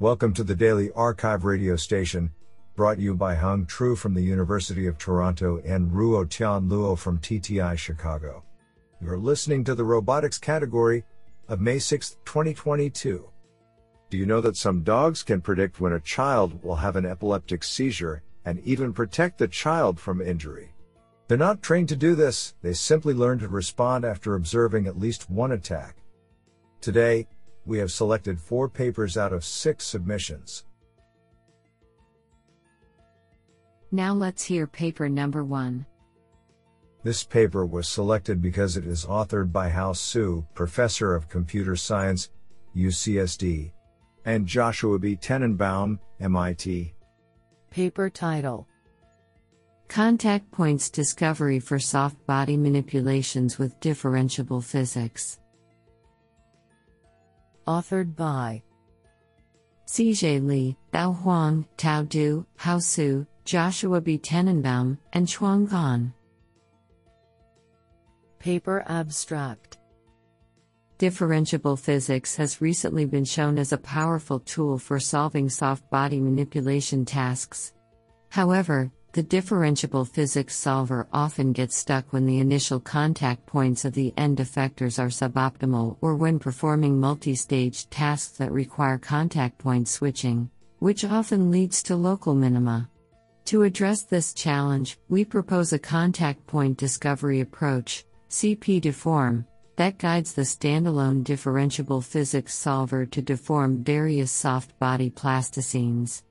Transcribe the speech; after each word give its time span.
Welcome 0.00 0.34
to 0.34 0.42
the 0.42 0.56
Daily 0.56 0.90
Archive 0.96 1.44
radio 1.44 1.76
station, 1.76 2.32
brought 2.74 2.98
you 2.98 3.14
by 3.14 3.36
Hung 3.36 3.64
Tru 3.64 3.94
from 3.94 4.12
the 4.12 4.24
University 4.24 4.88
of 4.88 4.98
Toronto 4.98 5.62
and 5.64 5.92
Ruo 5.92 6.28
Tian 6.28 6.68
Luo 6.68 6.98
from 6.98 7.20
TTI 7.20 7.78
Chicago. 7.78 8.42
You're 9.00 9.16
listening 9.16 9.62
to 9.62 9.74
the 9.76 9.84
robotics 9.84 10.36
category 10.36 11.04
of 11.46 11.60
May 11.60 11.78
6, 11.78 12.16
2022. 12.24 13.30
Do 14.10 14.16
you 14.18 14.26
know 14.26 14.40
that 14.40 14.56
some 14.56 14.82
dogs 14.82 15.22
can 15.22 15.40
predict 15.40 15.80
when 15.80 15.92
a 15.92 16.00
child 16.00 16.60
will 16.64 16.74
have 16.74 16.96
an 16.96 17.06
epileptic 17.06 17.62
seizure 17.62 18.24
and 18.44 18.58
even 18.64 18.92
protect 18.92 19.38
the 19.38 19.46
child 19.46 20.00
from 20.00 20.20
injury? 20.20 20.74
They're 21.28 21.38
not 21.38 21.62
trained 21.62 21.88
to 21.90 21.96
do 21.96 22.16
this, 22.16 22.54
they 22.62 22.72
simply 22.72 23.14
learn 23.14 23.38
to 23.38 23.48
respond 23.48 24.04
after 24.04 24.34
observing 24.34 24.88
at 24.88 24.98
least 24.98 25.30
one 25.30 25.52
attack. 25.52 25.94
Today, 26.80 27.28
we 27.66 27.78
have 27.78 27.90
selected 27.90 28.40
four 28.40 28.68
papers 28.68 29.16
out 29.16 29.32
of 29.32 29.44
six 29.44 29.84
submissions. 29.84 30.64
Now 33.90 34.12
let's 34.12 34.42
hear 34.42 34.66
paper 34.66 35.08
number 35.08 35.44
one. 35.44 35.86
This 37.04 37.22
paper 37.22 37.66
was 37.66 37.86
selected 37.86 38.40
because 38.40 38.76
it 38.76 38.86
is 38.86 39.04
authored 39.04 39.52
by 39.52 39.68
Hao 39.68 39.92
Su, 39.92 40.44
Professor 40.54 41.14
of 41.14 41.28
Computer 41.28 41.76
Science, 41.76 42.30
UCSD, 42.74 43.72
and 44.24 44.46
Joshua 44.46 44.98
B. 44.98 45.16
Tenenbaum, 45.16 45.98
MIT. 46.18 46.94
Paper 47.70 48.08
title 48.08 48.66
Contact 49.88 50.50
Points 50.50 50.90
Discovery 50.90 51.60
for 51.60 51.78
Soft 51.78 52.24
Body 52.26 52.56
Manipulations 52.56 53.58
with 53.58 53.78
Differentiable 53.80 54.64
Physics 54.64 55.38
authored 57.66 58.14
by 58.16 58.62
Sizhe 59.86 60.44
Li, 60.46 60.76
Zhiao 60.92 61.16
Huang, 61.22 61.66
Tao 61.76 62.02
Du, 62.02 62.46
Hao 62.56 62.78
Su, 62.78 63.26
Joshua 63.44 64.00
B. 64.00 64.18
Tenenbaum, 64.18 64.98
and 65.12 65.28
Chuang 65.28 65.66
Gan. 65.66 66.12
Paper 68.38 68.84
Abstract 68.88 69.78
Differentiable 70.98 71.78
physics 71.78 72.36
has 72.36 72.60
recently 72.60 73.04
been 73.04 73.24
shown 73.24 73.58
as 73.58 73.72
a 73.72 73.78
powerful 73.78 74.38
tool 74.40 74.78
for 74.78 75.00
solving 75.00 75.48
soft 75.48 75.90
body 75.90 76.20
manipulation 76.20 77.04
tasks. 77.04 77.74
However, 78.30 78.92
the 79.14 79.22
differentiable 79.22 80.06
physics 80.08 80.56
solver 80.56 81.06
often 81.12 81.52
gets 81.52 81.76
stuck 81.76 82.12
when 82.12 82.26
the 82.26 82.40
initial 82.40 82.80
contact 82.80 83.46
points 83.46 83.84
of 83.84 83.92
the 83.92 84.12
end 84.16 84.38
effectors 84.38 84.98
are 84.98 85.06
suboptimal 85.06 85.96
or 86.00 86.16
when 86.16 86.36
performing 86.40 86.98
multi 86.98 87.36
stage 87.36 87.88
tasks 87.90 88.36
that 88.38 88.50
require 88.50 88.98
contact 88.98 89.56
point 89.58 89.86
switching, 89.86 90.50
which 90.80 91.04
often 91.04 91.52
leads 91.52 91.80
to 91.80 91.94
local 91.94 92.34
minima. 92.34 92.90
To 93.44 93.62
address 93.62 94.02
this 94.02 94.34
challenge, 94.34 94.98
we 95.08 95.24
propose 95.24 95.72
a 95.72 95.78
contact 95.78 96.44
point 96.48 96.76
discovery 96.76 97.40
approach, 97.40 98.04
CPDeform, 98.30 99.46
that 99.76 99.98
guides 99.98 100.32
the 100.32 100.42
standalone 100.42 101.22
differentiable 101.22 102.02
physics 102.02 102.52
solver 102.52 103.06
to 103.06 103.22
deform 103.22 103.84
various 103.84 104.32
soft 104.32 104.76
body 104.80 105.08
plasticines. 105.08 106.24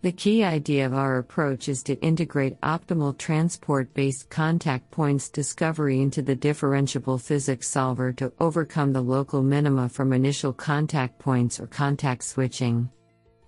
The 0.00 0.12
key 0.12 0.44
idea 0.44 0.86
of 0.86 0.94
our 0.94 1.18
approach 1.18 1.68
is 1.68 1.82
to 1.82 2.00
integrate 2.00 2.60
optimal 2.60 3.18
transport 3.18 3.92
based 3.94 4.30
contact 4.30 4.92
points 4.92 5.28
discovery 5.28 6.00
into 6.00 6.22
the 6.22 6.36
differentiable 6.36 7.20
physics 7.20 7.66
solver 7.66 8.12
to 8.12 8.32
overcome 8.38 8.92
the 8.92 9.00
local 9.00 9.42
minima 9.42 9.88
from 9.88 10.12
initial 10.12 10.52
contact 10.52 11.18
points 11.18 11.58
or 11.58 11.66
contact 11.66 12.22
switching. 12.22 12.88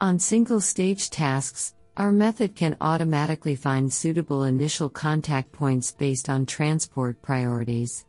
On 0.01 0.19
single 0.19 0.61
stage 0.61 1.09
tasks, 1.11 1.75
our 1.97 2.11
method 2.11 2.57
can 2.57 2.77
automatically 2.81 3.55
find 3.55 3.93
suitable 3.93 4.43
initial 4.43 4.89
contact 4.89 5.53
points 5.53 5.93
based 5.93 6.29
on 6.29 6.47
transport 6.47 7.23
priorities. 7.23 8.07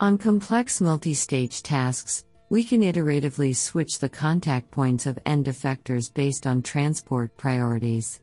On 0.00 0.18
complex 0.18 0.82
multi 0.82 1.14
stage 1.14 1.62
tasks, 1.62 2.24
we 2.50 2.64
can 2.64 2.80
iteratively 2.80 3.54
switch 3.54 3.98
the 3.98 4.08
contact 4.08 4.70
points 4.70 5.06
of 5.06 5.18
end 5.26 5.46
effectors 5.46 6.12
based 6.12 6.46
on 6.46 6.62
transport 6.62 7.36
priorities. 7.36 8.20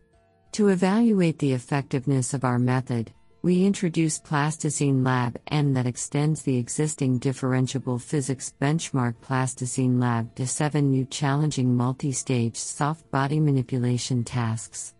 To 0.53 0.69
evaluate 0.69 1.37
the 1.39 1.53
effectiveness 1.53 2.33
of 2.33 2.43
our 2.43 2.57
method, 2.57 3.11
we 3.43 3.63
introduce 3.63 4.17
Plasticine 4.17 5.03
Lab 5.03 5.37
M 5.51 5.73
that 5.75 5.85
extends 5.85 6.41
the 6.41 6.57
existing 6.57 7.19
differentiable 7.19 8.01
physics 8.01 8.51
benchmark 8.59 9.13
Plasticine 9.21 9.99
Lab 9.99 10.33
to 10.33 10.47
seven 10.47 10.89
new 10.89 11.05
challenging 11.05 11.75
multi 11.75 12.11
stage 12.11 12.55
soft 12.55 13.11
body 13.11 13.39
manipulation 13.39 14.23
tasks. 14.23 14.95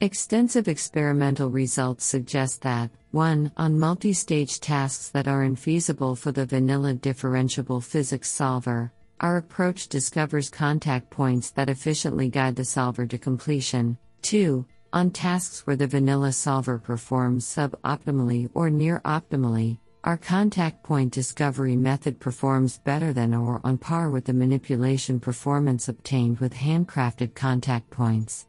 Extensive 0.00 0.66
experimental 0.66 1.50
results 1.50 2.04
suggest 2.04 2.62
that, 2.62 2.90
1. 3.12 3.52
On 3.56 3.78
multi 3.78 4.12
stage 4.12 4.58
tasks 4.58 5.08
that 5.10 5.28
are 5.28 5.46
infeasible 5.46 6.18
for 6.18 6.32
the 6.32 6.44
vanilla 6.44 6.94
differentiable 6.94 7.82
physics 7.82 8.28
solver, 8.28 8.92
our 9.20 9.36
approach 9.36 9.88
discovers 9.88 10.50
contact 10.50 11.10
points 11.10 11.50
that 11.52 11.70
efficiently 11.70 12.28
guide 12.28 12.56
the 12.56 12.64
solver 12.64 13.06
to 13.06 13.16
completion. 13.16 13.96
2. 14.22 14.66
On 14.92 15.10
tasks 15.10 15.64
where 15.64 15.76
the 15.76 15.86
vanilla 15.86 16.32
solver 16.32 16.76
performs 16.76 17.46
suboptimally 17.46 18.50
or 18.52 18.70
near 18.70 19.00
optimally, 19.04 19.78
our 20.02 20.16
contact 20.16 20.82
point 20.82 21.12
discovery 21.12 21.76
method 21.76 22.18
performs 22.18 22.78
better 22.78 23.12
than 23.12 23.32
or 23.32 23.60
on 23.62 23.78
par 23.78 24.10
with 24.10 24.24
the 24.24 24.34
manipulation 24.34 25.20
performance 25.20 25.88
obtained 25.88 26.40
with 26.40 26.52
handcrafted 26.52 27.34
contact 27.34 27.88
points. 27.90 28.46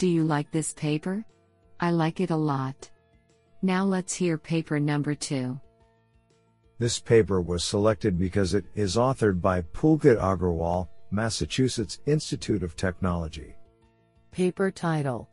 Do 0.00 0.06
you 0.06 0.24
like 0.24 0.50
this 0.50 0.72
paper? 0.72 1.22
I 1.78 1.90
like 1.90 2.20
it 2.20 2.30
a 2.30 2.36
lot. 2.36 2.88
Now 3.60 3.84
let's 3.84 4.14
hear 4.14 4.38
paper 4.38 4.80
number 4.80 5.14
two. 5.14 5.60
This 6.78 6.98
paper 6.98 7.42
was 7.42 7.62
selected 7.62 8.18
because 8.18 8.54
it 8.54 8.64
is 8.74 8.96
authored 8.96 9.42
by 9.42 9.60
Pulkit 9.60 10.18
Agrawal, 10.18 10.88
Massachusetts 11.10 11.98
Institute 12.06 12.62
of 12.62 12.76
Technology. 12.76 13.54
Paper 14.30 14.70
title 14.70 15.28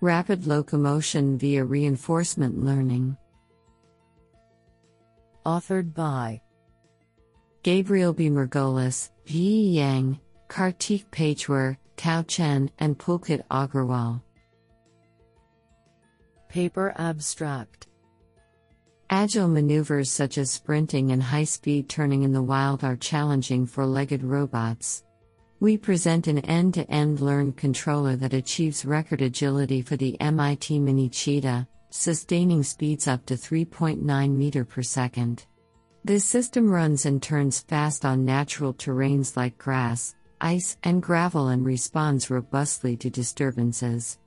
Rapid 0.00 0.46
Locomotion 0.46 1.36
via 1.36 1.64
Reinforcement 1.64 2.64
Learning. 2.64 3.16
Authored 5.44 5.92
by 5.92 6.40
Gabriel 7.64 8.12
B. 8.12 8.30
Margolis, 8.30 9.10
Yi 9.26 9.70
Yang, 9.70 10.20
Kartik 10.46 11.10
Paigwar, 11.10 11.76
Tao 12.00 12.22
Chen, 12.22 12.70
and 12.78 12.96
Pulkit 12.98 13.42
Agrawal. 13.50 14.22
Paper 16.48 16.94
Abstract 16.96 17.88
Agile 19.10 19.48
maneuvers 19.48 20.10
such 20.10 20.38
as 20.38 20.50
sprinting 20.50 21.12
and 21.12 21.22
high 21.22 21.44
speed 21.44 21.90
turning 21.90 22.22
in 22.22 22.32
the 22.32 22.40
wild 22.40 22.84
are 22.84 22.96
challenging 22.96 23.66
for 23.66 23.84
legged 23.84 24.22
robots. 24.22 25.04
We 25.60 25.76
present 25.76 26.26
an 26.26 26.38
end 26.38 26.72
to 26.72 26.90
end 26.90 27.20
learned 27.20 27.58
controller 27.58 28.16
that 28.16 28.32
achieves 28.32 28.86
record 28.86 29.20
agility 29.20 29.82
for 29.82 29.96
the 29.96 30.18
MIT 30.22 30.78
Mini 30.78 31.10
Cheetah, 31.10 31.68
sustaining 31.90 32.62
speeds 32.62 33.08
up 33.08 33.26
to 33.26 33.34
3.9 33.34 34.34
meter 34.34 34.64
per 34.64 34.80
second. 34.80 35.44
This 36.02 36.24
system 36.24 36.70
runs 36.70 37.04
and 37.04 37.22
turns 37.22 37.60
fast 37.60 38.06
on 38.06 38.24
natural 38.24 38.72
terrains 38.72 39.36
like 39.36 39.58
grass, 39.58 40.14
ice, 40.40 40.76
and 40.84 41.02
gravel 41.02 41.48
and 41.48 41.64
responds 41.64 42.30
robustly 42.30 42.96
to 42.96 43.10
disturbances. 43.10 44.18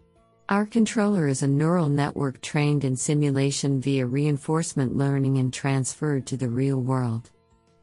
Our 0.50 0.66
controller 0.66 1.28
is 1.28 1.44
a 1.44 1.48
neural 1.48 1.90
network 1.90 2.42
trained 2.42 2.84
in 2.84 2.96
simulation 2.96 3.80
via 3.80 4.06
reinforcement 4.06 4.96
learning 4.96 5.38
and 5.38 5.54
transferred 5.54 6.26
to 6.28 6.38
the 6.38 6.50
real 6.50 6.82
world. 6.82 7.32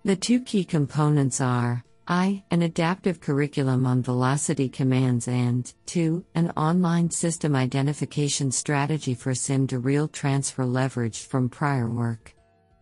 The 0.04 0.16
two 0.16 0.40
key 0.40 0.64
components 0.64 1.40
are 1.40 1.84
I, 2.12 2.42
an 2.50 2.62
adaptive 2.62 3.20
curriculum 3.20 3.86
on 3.86 4.02
velocity 4.02 4.68
commands, 4.68 5.28
and 5.28 5.72
2, 5.86 6.24
an 6.34 6.50
online 6.56 7.08
system 7.08 7.54
identification 7.54 8.50
strategy 8.50 9.14
for 9.14 9.32
sim 9.32 9.68
to 9.68 9.78
real 9.78 10.08
transfer 10.08 10.64
leveraged 10.64 11.26
from 11.26 11.48
prior 11.48 11.88
work. 11.88 12.34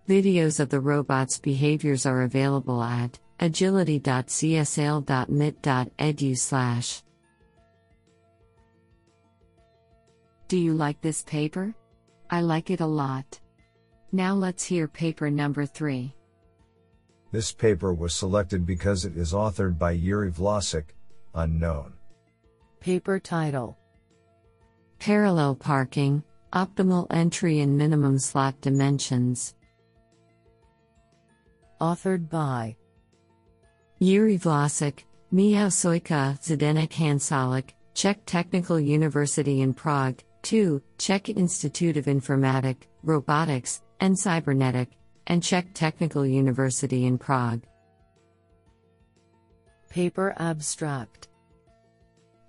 Videos 0.09 0.61
of 0.61 0.71
the 0.71 0.81
robot's 0.81 1.39
behaviors 1.39 2.07
are 2.07 2.23
available 2.23 2.83
at 2.83 3.19
agility.csl.mit.edu 3.41 6.39
slash. 6.39 7.03
Do 10.49 10.57
you 10.57 10.75
like 10.75 11.01
this 11.01 11.23
paper? 11.23 11.75
I 12.31 12.41
like 12.41 12.71
it 12.71 12.81
a 12.81 12.87
lot. 12.87 13.41
Now 14.13 14.35
let's 14.35 14.65
hear 14.65 14.89
paper 14.89 15.31
number 15.31 15.67
3. 15.67 16.15
This 17.31 17.53
paper 17.53 17.93
was 17.93 18.15
selected 18.15 18.65
because 18.65 19.05
it 19.05 19.17
is 19.17 19.35
authored 19.35 19.79
by 19.79 19.97
Jiří 19.97 20.35
Vlasák, 20.35 20.85
unknown. 21.35 21.93
Paper 22.81 23.19
title 23.19 23.77
Parallel 24.99 25.55
Parking 25.55 26.23
Optimal 26.55 27.07
Entry 27.11 27.61
and 27.61 27.77
Minimum 27.77 28.19
Slot 28.19 28.59
Dimensions. 28.63 29.55
Authored 31.81 32.31
by 32.31 32.75
Jiří 34.01 34.39
Vlasák, 34.39 35.03
Michał 35.33 35.71
Sojka, 35.71 36.35
Zdenek 36.43 36.93
Hanzálek, 36.93 37.75
Czech 37.95 38.17
Technical 38.25 38.77
University 38.77 39.61
in 39.61 39.75
Prague, 39.75 40.23
2, 40.43 40.81
Czech 40.99 41.29
Institute 41.29 41.97
of 41.97 42.07
Informatic, 42.07 42.77
Robotics, 43.03 43.83
and 43.99 44.17
Cybernetic, 44.17 44.89
and 45.27 45.43
Czech 45.43 45.73
Technical 45.75 46.25
University 46.25 47.07
in 47.07 47.19
Prague. 47.19 47.67
Paper 49.89 50.33
Abstract 50.39 51.29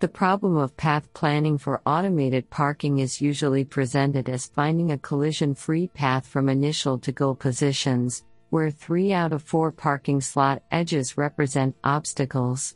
The 0.02 0.08
problem 0.08 0.56
of 0.56 0.78
path 0.78 1.12
planning 1.14 1.58
for 1.58 1.82
automated 1.84 2.48
parking 2.52 3.00
is 3.00 3.22
usually 3.22 3.66
presented 3.66 4.30
as 4.30 4.46
finding 4.46 4.92
a 4.92 5.00
collision 5.00 5.56
free 5.56 5.88
path 5.88 6.28
from 6.28 6.48
initial 6.48 7.00
to 7.00 7.12
goal 7.12 7.34
positions, 7.34 8.24
where 8.50 8.72
three 8.72 9.14
out 9.14 9.34
of 9.34 9.44
four 9.44 9.72
parking 9.72 10.22
slot 10.22 10.64
edges 10.72 11.18
represent 11.18 11.76
obstacles. 11.84 12.76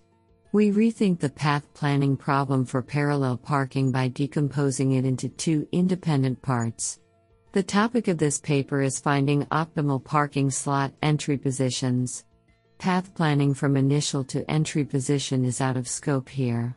We 0.51 0.71
rethink 0.71 1.19
the 1.19 1.29
path 1.29 1.73
planning 1.73 2.15
problem 2.15 2.65
for 2.65 2.81
parallel 2.81 3.37
parking 3.37 3.91
by 3.91 4.09
decomposing 4.09 4.91
it 4.91 5.03
into 5.03 5.29
two 5.29 5.67
independent 5.71 6.41
parts. 6.41 6.99
The 7.53 7.63
topic 7.63 8.07
of 8.07 8.17
this 8.17 8.39
paper 8.39 8.81
is 8.81 8.99
finding 8.99 9.45
optimal 9.45 10.03
parking 10.03 10.51
slot 10.51 10.93
entry 11.01 11.37
positions. 11.37 12.25
Path 12.77 13.13
planning 13.15 13.53
from 13.53 13.77
initial 13.77 14.23
to 14.25 14.49
entry 14.49 14.83
position 14.83 15.45
is 15.45 15.61
out 15.61 15.77
of 15.77 15.87
scope 15.87 16.29
here. 16.29 16.75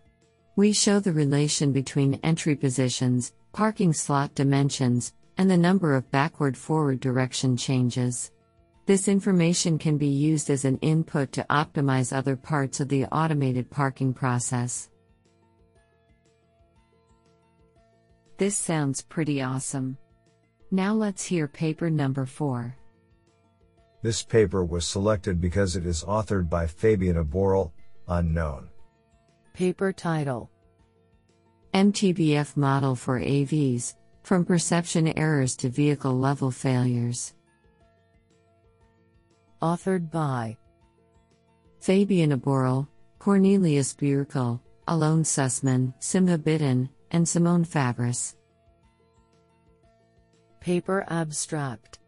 We 0.55 0.73
show 0.73 1.01
the 1.01 1.13
relation 1.13 1.73
between 1.73 2.21
entry 2.23 2.57
positions, 2.57 3.33
parking 3.53 3.93
slot 3.93 4.35
dimensions, 4.35 5.13
and 5.37 5.51
the 5.51 5.57
number 5.57 5.95
of 5.95 6.11
backward 6.11 6.57
forward 6.57 7.01
direction 7.01 7.57
changes. 7.59 8.31
This 8.87 9.09
information 9.09 9.79
can 9.79 9.99
be 9.99 10.07
used 10.07 10.49
as 10.49 10.65
an 10.65 10.79
input 10.79 11.33
to 11.33 11.47
optimize 11.51 12.17
other 12.17 12.37
parts 12.37 12.79
of 12.79 12.89
the 12.89 13.07
automated 13.07 13.69
parking 13.69 14.15
process. 14.15 14.91
This 18.39 18.57
sounds 18.57 19.03
pretty 19.03 19.43
awesome. 19.43 19.99
Now 20.71 20.95
let's 20.95 21.25
hear 21.25 21.49
paper 21.49 21.91
number 21.91 22.27
4. 22.27 22.77
This 24.03 24.23
paper 24.23 24.65
was 24.65 24.87
selected 24.87 25.41
because 25.41 25.75
it 25.75 25.85
is 25.85 26.05
authored 26.05 26.49
by 26.49 26.69
Fabian 26.69 27.17
Oboril, 27.17 27.73
unknown. 28.07 28.69
Paper 29.53 29.93
title 29.93 30.49
MTBF 31.75 32.57
Model 32.57 32.95
for 32.95 33.19
AVs 33.19 33.97
From 34.23 34.45
Perception 34.45 35.09
Errors 35.19 35.57
to 35.57 35.71
Vehicle 35.71 36.17
Level 36.17 36.53
Failures. 36.53 37.35
Authored 39.67 40.13
by 40.13 40.57
Fabian 41.81 42.31
Oboril, 42.31 42.87
Cornelius 43.19 43.95
Buerkle, 43.95 44.61
Alon 44.87 45.25
Sussmann, 45.25 45.93
Simcha 45.99 46.39
Bitton, 46.39 46.89
and 47.11 47.29
Simone 47.29 47.65
Fabris. 47.65 48.37
Paper 50.61 51.05
Abstract 51.09 51.99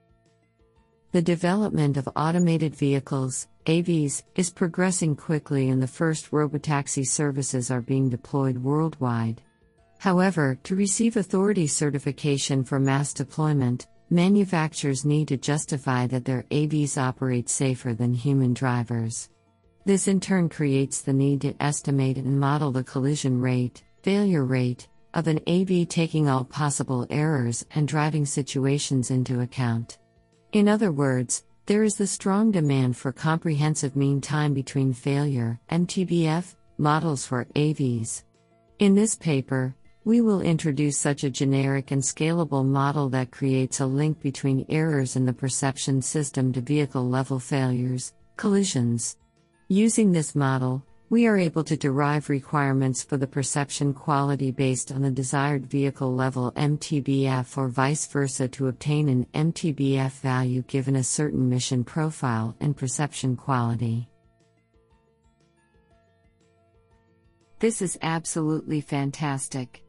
The 1.11 1.21
development 1.21 1.97
of 1.97 2.09
automated 2.15 2.77
vehicles, 2.77 3.49
AVs, 3.67 4.23
is 4.37 4.51
progressing 4.51 5.17
quickly 5.17 5.69
and 5.69 5.83
the 5.83 5.89
first 5.89 6.31
robotaxi 6.31 7.05
services 7.05 7.73
are 7.73 7.81
being 7.81 8.09
deployed 8.09 8.59
worldwide. 8.59 9.43
However, 9.99 10.57
to 10.63 10.77
receive 10.77 11.17
authority 11.17 11.67
certification 11.67 12.63
for 12.63 12.79
mass 12.79 13.13
deployment, 13.13 13.89
manufacturers 14.11 15.05
need 15.05 15.29
to 15.29 15.37
justify 15.37 16.07
that 16.07 16.25
their 16.25 16.45
AVs 16.51 16.97
operate 16.97 17.49
safer 17.49 17.95
than 17.95 18.15
human 18.15 18.55
drivers. 18.55 19.29
This 19.85 20.09
in 20.09 20.21
turn 20.21 20.49
creates 20.49 21.01
the 21.01 21.13
need 21.13 21.41
to 21.43 21.55
estimate 21.61 22.19
and 22.19 22.39
model 22.39 22.73
the 22.73 22.85
collision 22.85 23.41
rate, 23.41 23.83
failure 24.03 24.45
rate, 24.45 24.89
of 25.15 25.27
an 25.27 25.41
AV 25.49 25.89
taking 25.89 26.29
all 26.29 26.45
possible 26.45 27.07
errors 27.11 27.65
and 27.75 27.89
driving 27.89 28.27
situations 28.27 29.11
into 29.11 29.41
account. 29.41 29.99
In 30.53 30.69
other 30.69 30.93
words, 30.93 31.45
there 31.67 31.83
is 31.83 31.97
the 31.97 32.07
strong 32.07 32.51
demand 32.51 32.97
for 32.97 33.13
comprehensive 33.13 33.97
mean 33.97 34.21
time 34.21 34.55
between 34.55 34.93
failure 34.93 35.61
MTBF 35.71 36.55
models 36.79 37.27
for 37.27 37.45
AVs. 37.57 38.23
In 38.79 38.95
this 38.95 39.17
paper, 39.17 39.75
we 40.09 40.23
will 40.23 40.41
introduce 40.41 40.97
such 40.97 41.23
a 41.23 41.29
generic 41.29 41.91
and 41.91 42.01
scalable 42.01 42.65
model 42.65 43.11
that 43.11 43.31
creates 43.31 43.81
a 43.81 43.85
link 43.85 44.19
between 44.23 44.65
errors 44.71 45.17
in 45.17 45.27
the 45.27 45.33
perception 45.35 46.01
system 46.01 46.51
to 46.51 46.63
vehicle 46.63 47.07
level 47.07 47.39
failures, 47.39 48.15
collisions. 48.39 49.19
Using 49.69 50.11
this 50.11 50.35
model, 50.35 50.83
we 51.11 51.27
are 51.27 51.37
able 51.37 51.63
to 51.63 51.77
derive 51.77 52.31
requirements 52.31 53.03
for 53.03 53.19
the 53.19 53.27
perception 53.27 53.93
quality 53.93 54.51
based 54.51 54.93
on 54.93 55.03
the 55.03 55.11
desired 55.11 55.67
vehicle 55.67 56.15
level 56.15 56.53
MTBF 56.53 57.59
or 57.59 57.69
vice 57.69 58.07
versa 58.07 58.49
to 58.49 58.69
obtain 58.69 59.11
an 59.11 59.27
MTBF 59.35 60.13
value 60.23 60.63
given 60.63 60.97
a 60.97 61.05
certain 61.05 61.51
mission 61.51 61.85
profile 61.85 62.57
and 62.61 62.75
perception 62.75 63.37
quality. 63.37 64.09
This 67.59 67.83
is 67.83 67.99
absolutely 68.01 68.81
fantastic. 68.81 69.83